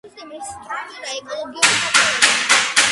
[0.05, 2.79] ეკოსისტემის სტრუქტურა ეკოლოგიური ფაქტორები